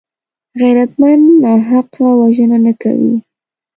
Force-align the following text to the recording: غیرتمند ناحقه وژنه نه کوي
غیرتمند 0.59 1.23
ناحقه 1.43 2.07
وژنه 2.21 2.57
نه 2.65 2.73
کوي 2.81 3.15